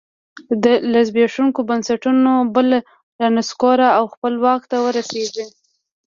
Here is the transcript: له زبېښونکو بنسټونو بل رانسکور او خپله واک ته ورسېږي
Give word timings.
له 0.91 0.99
زبېښونکو 1.07 1.59
بنسټونو 1.69 2.31
بل 2.55 2.67
رانسکور 3.21 3.79
او 3.97 4.03
خپله 4.13 4.37
واک 4.43 4.61
ته 4.71 4.77
ورسېږي 4.85 5.45